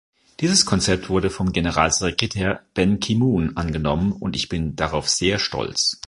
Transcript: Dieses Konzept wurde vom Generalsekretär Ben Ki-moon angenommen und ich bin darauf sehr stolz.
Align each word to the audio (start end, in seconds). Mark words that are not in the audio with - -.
Dieses 0.39 0.65
Konzept 0.65 1.09
wurde 1.09 1.29
vom 1.29 1.51
Generalsekretär 1.51 2.63
Ben 2.73 2.99
Ki-moon 2.99 3.55
angenommen 3.55 4.13
und 4.13 4.35
ich 4.35 4.49
bin 4.49 4.75
darauf 4.75 5.07
sehr 5.07 5.37
stolz. 5.37 5.99